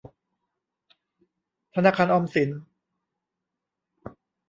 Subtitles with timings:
[1.75, 2.49] ธนาคารออมสิน